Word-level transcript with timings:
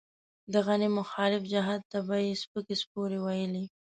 د 0.53 0.53
غني 0.65 0.89
مخالف 0.99 1.41
جهت 1.51 1.81
ته 1.91 1.99
به 2.07 2.17
يې 2.25 2.33
سپکې 2.41 2.75
سپورې 2.81 3.19
ويلې. 3.25 3.63